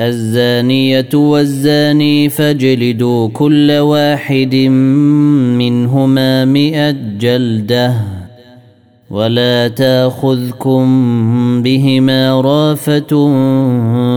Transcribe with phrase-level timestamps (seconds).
[0.00, 4.54] الزانية والزاني فاجلدوا كل واحد
[5.58, 7.94] منهما مئة جلدة
[9.10, 10.82] ولا تأخذكم
[11.62, 13.28] بهما رافة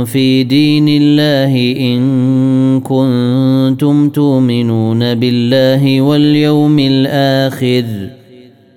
[0.05, 2.01] في دين الله إن
[2.79, 7.83] كنتم تؤمنون بالله واليوم الآخر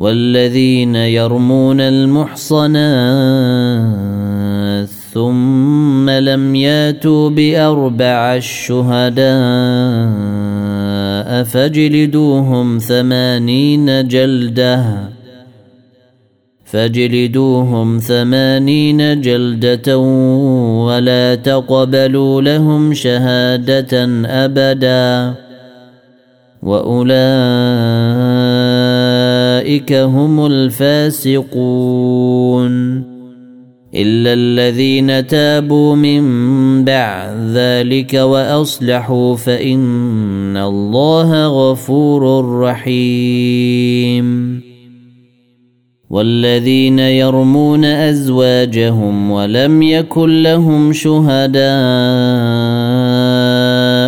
[0.00, 2.80] والذين يرمون المحصنات
[5.12, 9.24] ثم لم ياتوا بأربع الشهداء
[11.44, 14.84] فاجلدوهم ثمانين جلدة
[16.64, 19.98] فاجلدوهم ثمانين جلدة
[20.86, 25.34] ولا تقبلوا لهم شهادة أبدا
[26.62, 28.00] وأولئك
[29.92, 31.50] هم الفاسقون
[33.94, 36.24] إلا الذين تابوا من
[36.84, 44.60] بعد ذلك وأصلحوا فإن الله غفور رحيم
[46.10, 51.60] والذين يرمون أزواجهم ولم يكن لهم شهداء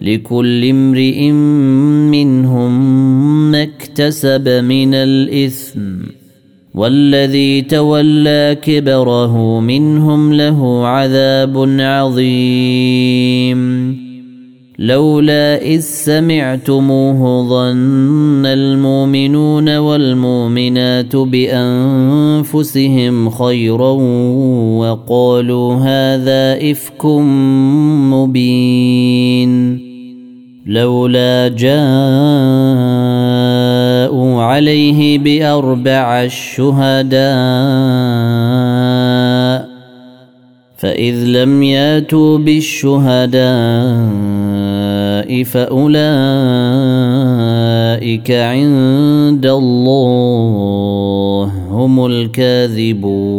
[0.00, 1.30] لكل امرئ
[2.10, 2.72] منهم
[3.50, 6.18] ما اكتسب من الإثم
[6.74, 13.58] والذي تولى كبره منهم له عذاب عظيم.
[14.78, 22.50] لولا إذ سمعتموه ظن المؤمنون والمؤمنات بأنفسهم
[23.30, 23.90] خيرا
[24.78, 27.06] وقالوا هذا إفك
[28.14, 29.87] مبين.
[30.68, 31.72] لولا جاءوا
[34.42, 37.28] عليه بأربع الشهداء
[40.76, 43.38] فإذ لم ياتوا بالشهداء
[45.44, 46.00] فأولئك
[48.30, 53.38] عند الله هم الكاذبون.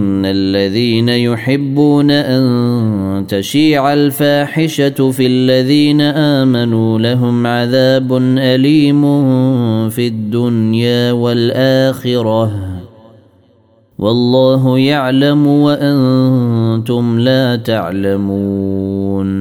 [0.25, 9.01] الذين يحبون أن تشيع الفاحشة في الذين آمنوا لهم عذاب أليم
[9.89, 12.51] في الدنيا والآخرة.
[13.99, 19.31] والله يعلم وأنتم لا تعلمون.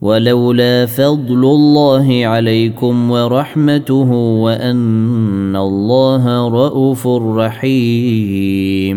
[0.00, 7.06] ولولا فضل الله عليكم ورحمته وأن الله رءوف
[7.36, 8.96] رحيم.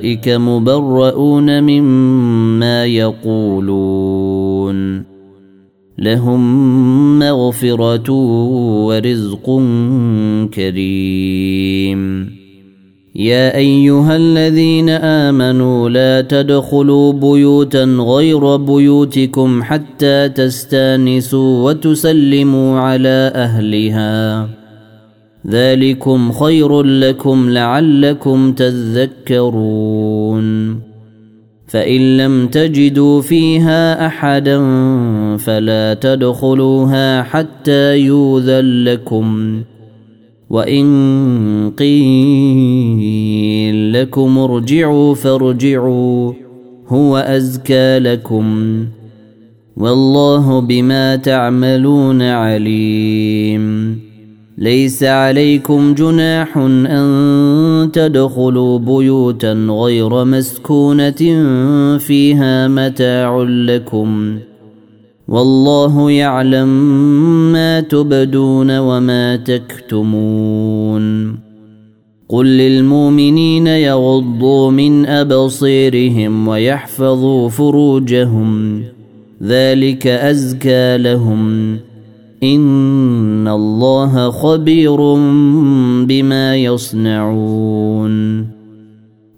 [0.00, 4.30] اولئك مبرؤون مما يقولون
[5.98, 8.10] لهم مغفره
[8.86, 9.60] ورزق
[10.54, 12.30] كريم
[13.14, 24.59] يا ايها الذين امنوا لا تدخلوا بيوتا غير بيوتكم حتى تستانسوا وتسلموا على اهلها
[25.46, 29.70] ذلكم خير لكم لعلكم تذكرون.
[31.66, 34.58] فإن لم تجدوا فيها أحدا
[35.36, 39.62] فلا تدخلوها حتى يوذن لكم.
[40.50, 43.30] وإن قيل
[43.92, 46.32] لكم ارجعوا فارجعوا
[46.88, 48.86] هو أزكى لكم.
[49.76, 53.98] والله بما تعملون عليم.
[54.60, 61.20] ليس عليكم جناح أن تدخلوا بيوتا غير مسكونة
[61.98, 64.38] فيها متاع لكم
[65.28, 66.68] والله يعلم
[67.52, 71.36] ما تبدون وما تكتمون
[72.28, 78.82] قل للمؤمنين يغضوا من أبصيرهم ويحفظوا فروجهم
[79.42, 81.76] ذلك أزكى لهم
[82.42, 84.96] ان الله خبير
[86.04, 88.46] بما يصنعون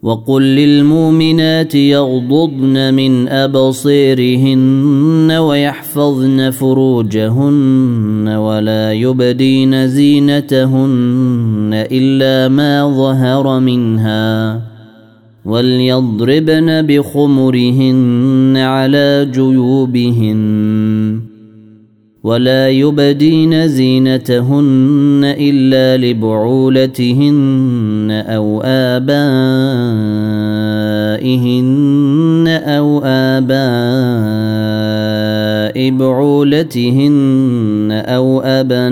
[0.02, 14.60] وقل للمؤمنات يغضضن من ابصيرهن ويحفظن فروجهن ولا يبدين زينتهن الا ما ظهر منها
[15.44, 21.31] وليضربن بخمرهن على جيوبهن
[22.24, 27.42] ولا يبدين زينتهن إلا لبعولتهن
[28.26, 29.02] أو آبائهن
[32.48, 33.52] أو آباء
[35.90, 38.82] بعولتهن أو أبنائهن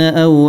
[0.00, 0.48] أو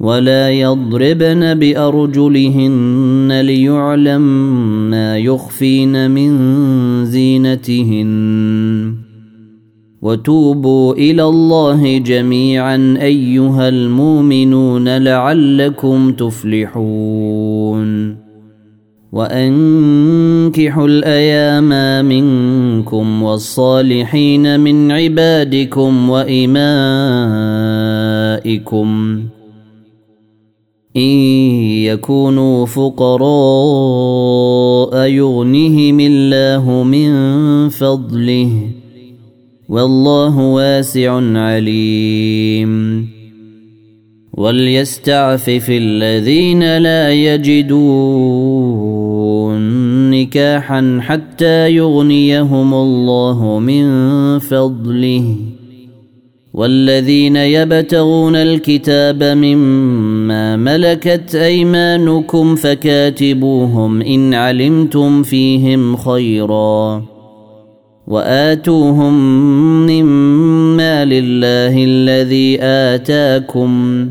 [0.00, 4.22] ولا يضربن بأرجلهن ليعلم
[4.90, 6.34] ما يخفين من
[7.04, 8.94] زينتهن.
[10.02, 17.48] وتوبوا إلى الله جميعا أيها المؤمنون لعلكم تفلحون.
[19.18, 26.68] وأنكحوا الأيام منكم والصالحين من عبادكم وإمائكم
[30.96, 31.02] إن
[31.90, 33.26] يكونوا فقراء
[35.06, 37.10] يغنهم الله من
[37.68, 38.50] فضله
[39.68, 43.08] والله واسع عليم
[44.32, 48.87] وليستعفف الذين لا يجدون
[50.22, 53.88] نكاحا حتى يغنيهم الله من
[54.38, 55.36] فضله
[56.54, 67.02] والذين يبتغون الكتاب مما ملكت ايمانكم فكاتبوهم ان علمتم فيهم خيرا
[68.06, 69.14] واتوهم
[69.86, 74.08] مما لله الذي اتاكم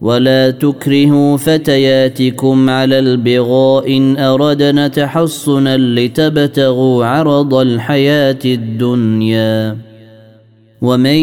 [0.00, 9.76] ولا تكرهوا فتياتكم على البغاء ان اردنا تحصنا لتبتغوا عرض الحياة الدنيا
[10.82, 11.20] ومن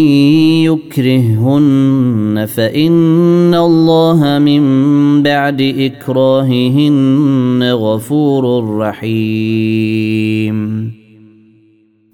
[0.64, 4.64] يكرههن فان الله من
[5.24, 10.58] بعد اكراههن غفور رحيم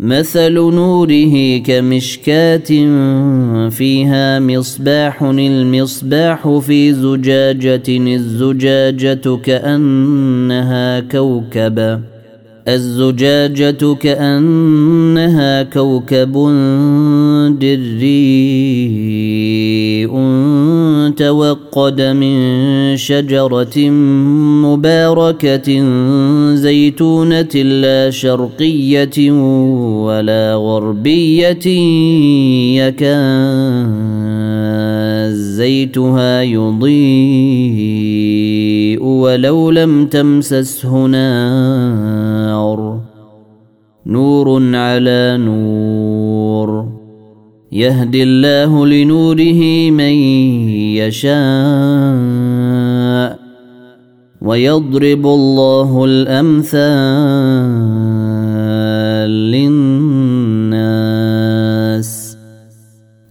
[0.00, 2.68] مثل نوره كمشكاة
[3.68, 12.00] فيها مصباح المصباح في زجاجة الزجاجة كأنها كوكب.
[12.68, 16.32] الزجاجة كأنها كوكب
[17.60, 18.58] دري
[21.16, 23.78] توقد من شجرة
[24.64, 25.84] مباركة
[26.54, 29.30] زيتونة لا شرقية
[30.06, 31.68] ولا غربية
[32.78, 34.37] يكاد
[35.30, 38.18] زيتها يضيء
[39.02, 43.00] ولو لم تمسسه نار.
[44.06, 46.88] نور على نور.
[47.72, 50.12] يهدي الله لنوره من
[50.96, 51.38] يشاء.
[54.42, 57.97] ويضرب الله الأمثال.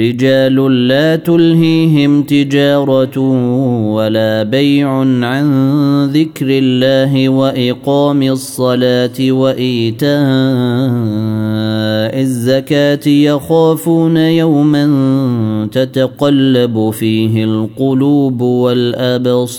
[0.00, 3.18] رجال لا تلهيهم تجارة
[3.94, 10.08] ولا بيع عن ذكر الله وإقام الصلاة وإيتاء
[12.20, 14.88] الزكاة يخافون يوما
[15.72, 19.58] تتقلب فيه القلوب والأبصار.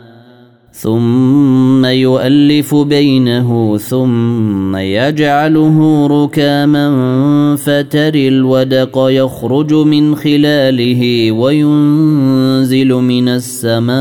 [0.81, 13.95] ثم يؤلف بينه ثم يجعله ركاما فتري الودق يخرج من خلاله وينزل من السماء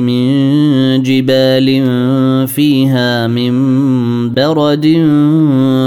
[0.00, 1.82] من جبال
[2.46, 3.54] فيها من
[4.34, 4.86] برد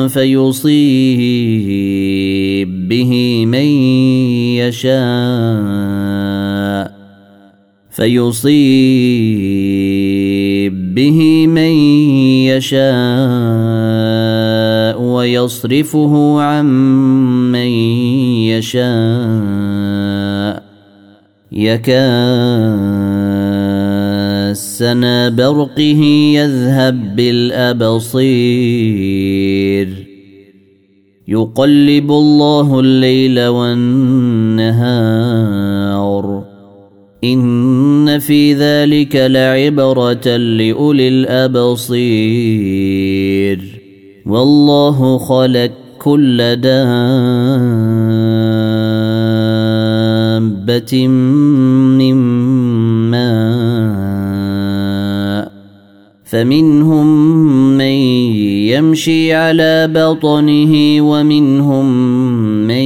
[0.10, 0.69] فيصيب
[2.89, 3.65] به من
[4.65, 6.10] يشاء.
[8.00, 8.56] فيصيب
[10.96, 11.72] به من
[12.48, 12.80] يشاء
[15.02, 16.66] ويصرفه عن
[17.52, 17.68] من
[18.56, 18.90] يشاء.
[21.52, 22.70] يكاد
[24.54, 28.30] سنا برقه يذهب بالأبصير.
[31.28, 34.10] يقلب الله الليل والنهار.
[37.24, 42.00] إن في ذلك لعبرة لأولي الأبصير.
[44.26, 46.98] والله خلق كل دابة
[51.98, 52.16] من
[53.12, 54.40] ماء
[56.26, 57.08] فمنهم
[57.78, 57.94] من
[58.70, 61.88] يمشي على بطنه ومنهم
[62.68, 62.86] من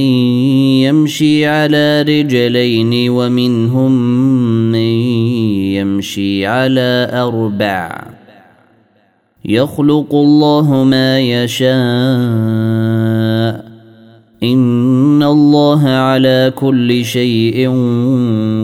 [0.86, 3.92] يمشي على رجلين ومنهم
[4.72, 4.88] من
[5.76, 8.06] يمشي على أربع.
[9.44, 11.74] يخلق الله ما يشاء.
[14.42, 17.70] إن الله على كل شيء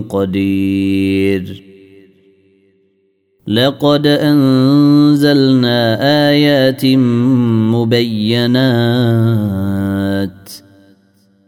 [0.09, 1.70] قدير.
[3.51, 5.79] لقد أنزلنا
[6.31, 6.87] آيات
[7.75, 8.51] مبينات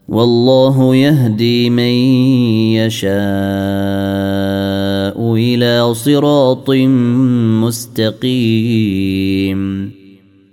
[0.09, 1.95] والله يهدي من
[2.83, 3.13] يشاء
[5.35, 6.71] إلى صراط
[8.31, 9.63] مستقيم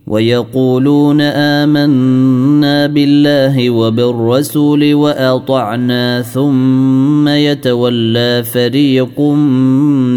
[0.08, 9.20] ويقولون آمنا بالله وبالرسول وأطعنا ثم يتولى فريق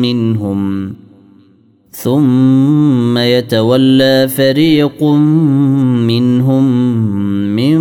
[0.02, 0.81] منهم
[2.02, 5.04] ثم يتولى فريق
[6.02, 6.64] منهم
[7.56, 7.78] من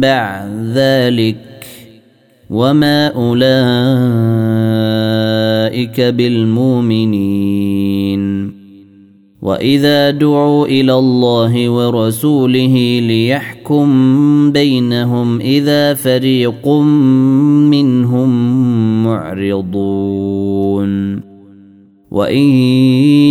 [0.00, 1.36] بعد ذلك
[2.50, 3.50] وما أولئك
[6.00, 7.40] بالمؤمنين.
[9.42, 13.88] وإذا دعوا إلى الله ورسوله ليحكم
[14.52, 16.68] بينهم إذا فريق
[17.68, 18.30] منهم
[19.04, 19.90] معرضون.
[22.10, 22.48] وان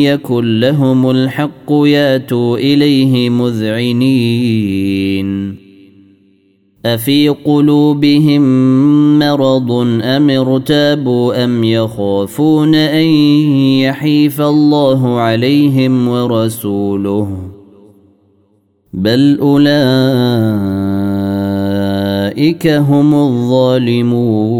[0.03, 4.89] يكن لهم الحق ياتوا اليه مذعنين
[6.85, 8.41] افي قلوبهم
[9.19, 9.71] مرض
[10.03, 13.05] ام ارتابوا ام يخافون ان
[13.83, 17.37] يحيف الله عليهم ورسوله
[18.93, 19.69] بل اولئك
[22.67, 24.59] هم الظالمون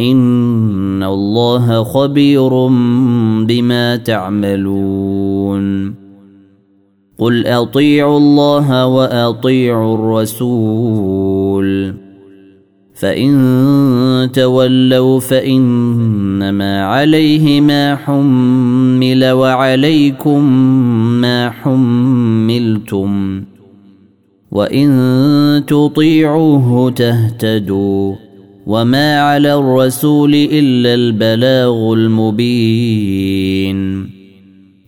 [0.00, 2.66] ان الله خبير
[3.46, 5.94] بما تعملون
[7.18, 11.94] قل اطيعوا الله واطيعوا الرسول
[12.94, 20.52] فان تولوا فانما عليه ما حمل وعليكم
[21.20, 23.42] ما حملتم
[24.50, 28.29] وان تطيعوه تهتدوا
[28.66, 33.80] وما على الرسول الا البلاغ المبين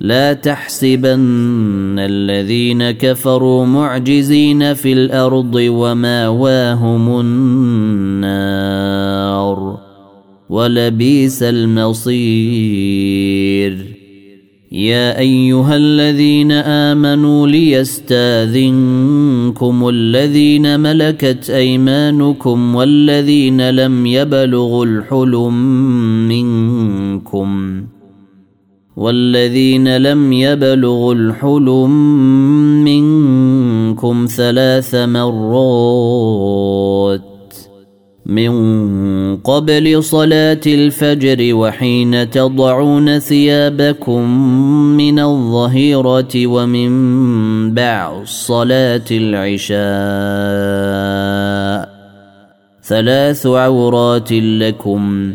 [0.00, 8.68] لا تحسبن الذين كفروا معجزين في الأرض وماواهم النار
[10.48, 12.18] ولبيس المصير.
[14.72, 18.68] يا أيها الذين آمنوا ليستاذنكم
[19.88, 25.54] الذين ملكت أيمانكم والذين لم يبلغوا الحلم
[26.28, 27.82] منكم.
[28.98, 31.90] والذين لم يبلغوا الحلم
[32.84, 36.48] منكم ثلاث مرات
[38.26, 38.50] من
[39.36, 44.30] قبل صلاة الفجر وحين تضعون ثيابكم
[44.96, 46.90] من الظهيرة ومن
[47.74, 49.78] بعد صلاة العشاء
[52.82, 55.34] ثلاث عورات لكم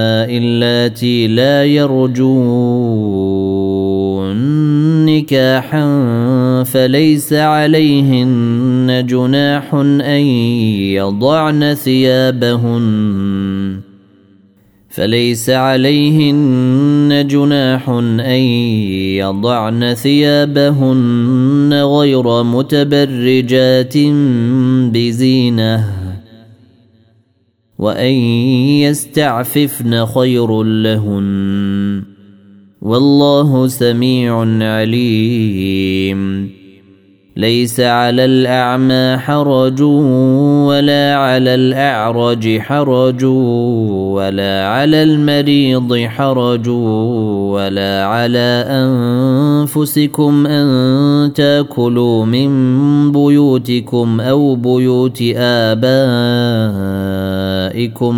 [0.31, 3.11] اللاتي لا يرجون
[5.05, 5.83] نكاحا
[6.63, 10.21] فليس عليهن جناح أن
[10.95, 13.79] يضعن ثيابهن.
[14.89, 18.41] فليس عليهن جناح أن
[19.19, 23.97] يضعن ثيابهن غير متبرجات
[24.93, 26.00] بزينة.
[27.81, 28.13] وان
[28.85, 32.03] يستعففن خير لهن
[32.81, 36.51] والله سميع عليم
[37.35, 50.47] ليس على الأعمى حرج ولا على الأعرج حرج ولا على المريض حرج ولا على أنفسكم
[50.47, 55.87] أن تأكلوا من بيوتكم أو بيوت آبائكم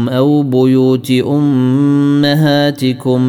[0.10, 2.52] أو بيوت أمهاتكم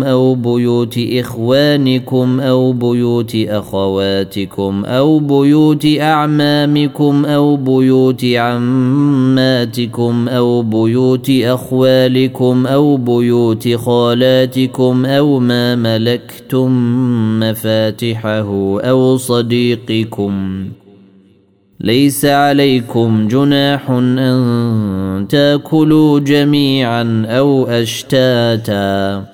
[0.03, 11.31] أو بيوت إخوانكم أو بيوت أخواتكم أو بيوت بيوت أعمامكم أو بيوت عماتكم أو بيوت
[11.31, 16.71] أخوالكم أو بيوت خالاتكم أو ما ملكتم
[17.41, 20.65] مفاتحه أو صديقكم.
[21.81, 29.34] ليس عليكم جناح أن تأكلوا جميعا أو أشتاتا.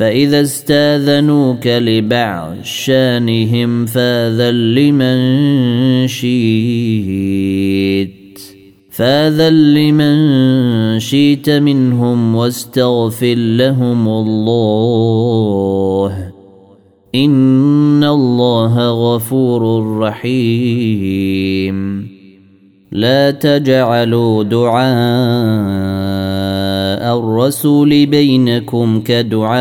[0.00, 5.18] فإذا استاذنوك لبعض شانهم فاذن لمن
[6.06, 8.10] شئت.
[8.90, 16.32] فاذن لمن شئت منهم واستغفر لهم الله.
[17.14, 22.08] إن الله غفور رحيم.
[22.92, 25.99] لا تجعلوا دعاء
[27.18, 29.60] الرسول بينكم كدعاء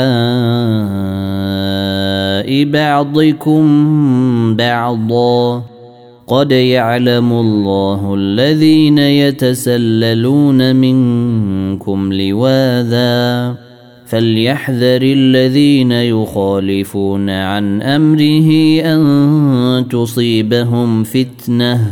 [2.63, 3.63] بعضكم
[4.55, 5.63] بعضا.
[6.27, 13.55] قد يعلم الله الذين يتسللون منكم لواذا.
[14.05, 21.91] فليحذر الذين يخالفون عن أمره أن تصيبهم فتنة.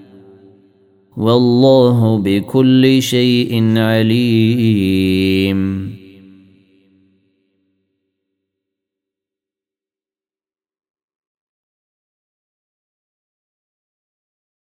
[1.17, 5.61] والله بكل شيء عليم.